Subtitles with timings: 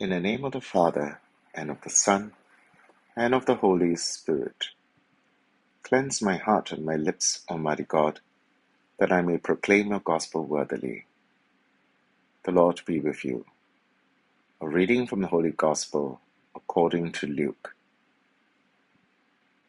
[0.00, 1.20] In the name of the Father,
[1.54, 2.32] and of the Son,
[3.14, 4.68] and of the Holy Spirit.
[5.82, 8.20] Cleanse my heart and my lips, Almighty God,
[8.98, 11.04] that I may proclaim your gospel worthily.
[12.44, 13.44] The Lord be with you.
[14.62, 16.20] A reading from the Holy Gospel
[16.56, 17.76] according to Luke.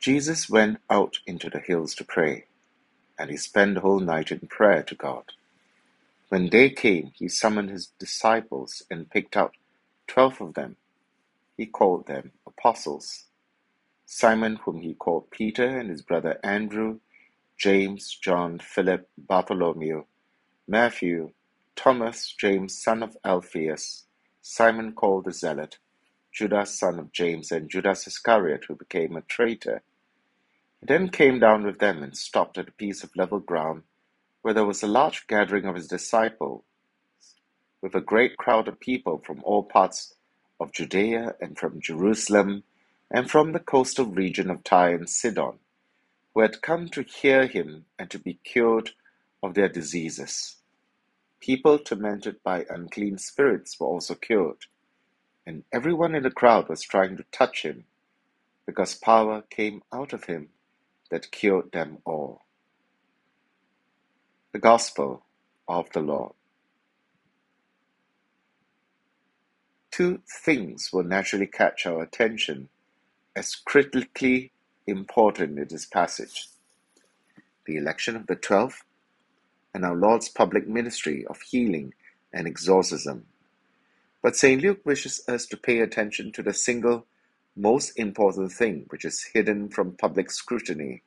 [0.00, 2.44] Jesus went out into the hills to pray,
[3.18, 5.24] and he spent the whole night in prayer to God.
[6.28, 9.54] When day came, he summoned his disciples and picked out
[10.10, 10.74] twelve of them.
[11.56, 13.26] He called them apostles.
[14.06, 16.98] Simon, whom he called Peter, and his brother Andrew,
[17.56, 20.02] James, John, Philip, Bartholomew,
[20.66, 21.30] Matthew,
[21.76, 24.06] Thomas, James, son of Alphaeus,
[24.42, 25.78] Simon called the Zealot,
[26.32, 29.80] Judas, son of James, and Judas Iscariot, who became a traitor.
[30.80, 33.84] He then came down with them and stopped at a piece of level ground
[34.42, 36.64] where there was a large gathering of his disciples
[37.82, 40.14] with a great crowd of people from all parts
[40.58, 42.64] of Judea and from Jerusalem
[43.10, 45.58] and from the coastal region of Tyre and Sidon,
[46.34, 48.90] who had come to hear him and to be cured
[49.42, 50.56] of their diseases.
[51.40, 54.66] People tormented by unclean spirits were also cured,
[55.46, 57.84] and everyone in the crowd was trying to touch him,
[58.66, 60.50] because power came out of him
[61.10, 62.42] that cured them all.
[64.52, 65.24] The Gospel
[65.66, 66.34] of the Lord.
[70.00, 72.70] Two things will naturally catch our attention
[73.36, 74.50] as critically
[74.86, 76.48] important in this passage
[77.66, 78.82] the election of the twelve
[79.74, 81.92] and our Lord's public ministry of healing
[82.32, 83.26] and exorcism.
[84.22, 84.62] But St.
[84.62, 87.04] Luke wishes us to pay attention to the single
[87.54, 91.02] most important thing which is hidden from public scrutiny,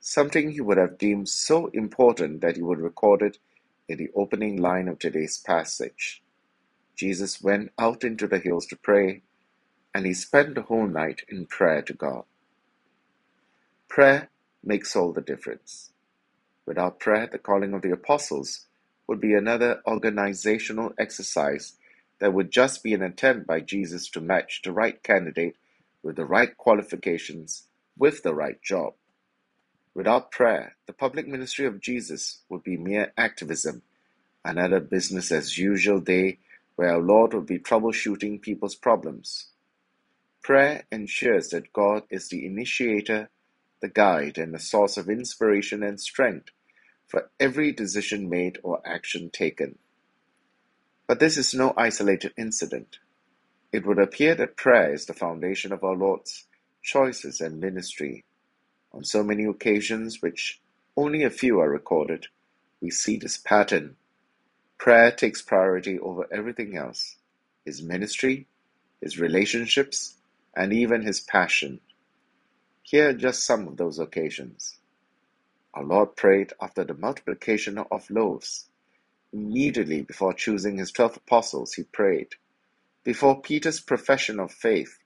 [0.00, 3.38] something he would have deemed so important that he would record it
[3.88, 6.21] in the opening line of today's passage.
[7.02, 9.22] Jesus went out into the hills to pray,
[9.92, 12.22] and he spent the whole night in prayer to God.
[13.88, 14.30] Prayer
[14.62, 15.90] makes all the difference.
[16.64, 18.66] Without prayer, the calling of the apostles
[19.08, 21.72] would be another organizational exercise
[22.20, 25.56] that would just be an attempt by Jesus to match the right candidate
[26.04, 27.64] with the right qualifications
[27.98, 28.94] with the right job.
[29.92, 33.82] Without prayer, the public ministry of Jesus would be mere activism,
[34.44, 36.38] another business as usual day
[36.82, 39.50] where our Lord would be troubleshooting people's problems.
[40.42, 43.30] Prayer ensures that God is the initiator,
[43.80, 46.48] the guide, and the source of inspiration and strength
[47.06, 49.78] for every decision made or action taken.
[51.06, 52.98] But this is no isolated incident.
[53.72, 56.48] It would appear that prayer is the foundation of our Lord's
[56.82, 58.24] choices and ministry.
[58.92, 60.60] On so many occasions, which
[60.96, 62.26] only a few are recorded,
[62.80, 63.94] we see this pattern
[64.82, 67.14] Prayer takes priority over everything else
[67.64, 68.48] his ministry,
[69.00, 70.16] his relationships,
[70.56, 71.78] and even his passion.
[72.82, 74.78] Here are just some of those occasions.
[75.72, 78.70] Our Lord prayed after the multiplication of loaves.
[79.32, 82.30] Immediately before choosing his twelve apostles, he prayed.
[83.04, 84.98] Before Peter's profession of faith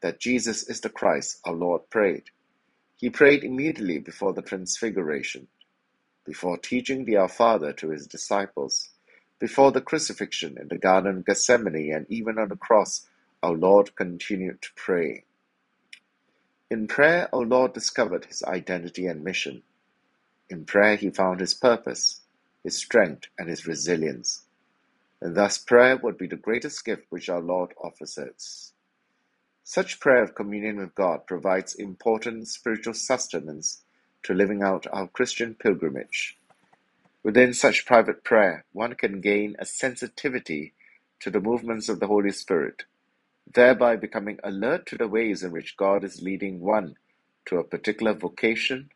[0.00, 2.30] that Jesus is the Christ, our Lord prayed.
[2.98, 5.48] He prayed immediately before the Transfiguration.
[6.24, 8.90] Before teaching the Our Father to his disciples,
[9.40, 13.08] before the crucifixion in the Garden of Gethsemane, and even on the cross,
[13.42, 15.24] our Lord continued to pray.
[16.70, 19.64] In prayer, our Lord discovered his identity and mission.
[20.48, 22.20] In prayer, he found his purpose,
[22.62, 24.44] his strength, and his resilience.
[25.20, 28.72] And thus, prayer would be the greatest gift which our Lord offers us.
[29.64, 33.82] Such prayer of communion with God provides important spiritual sustenance
[34.24, 36.38] to living out our Christian pilgrimage.
[37.22, 40.74] Within such private prayer, one can gain a sensitivity
[41.20, 42.84] to the movements of the Holy Spirit,
[43.52, 46.96] thereby becoming alert to the ways in which God is leading one
[47.46, 48.90] to a particular vocation,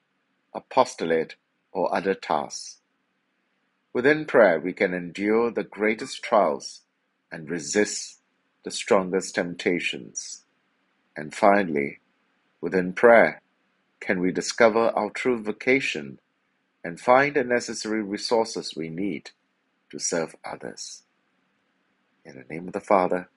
[0.55, 1.37] apostolate,
[1.73, 2.79] or other tasks.
[3.93, 6.83] Within prayer, we can endure the greatest trials
[7.33, 8.21] and resist
[8.65, 10.45] the strongest temptations.
[11.17, 12.01] And finally,
[12.61, 13.43] within prayer,
[14.07, 16.21] can we discover our true vocation
[16.85, 19.33] and find the necessary resources we need
[19.91, 21.03] to serve others.
[22.25, 23.29] In the name of the Father,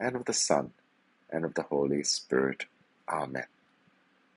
[0.00, 0.72] and of the Son,
[1.30, 2.66] and of the Holy Spirit.
[3.08, 3.46] Amen.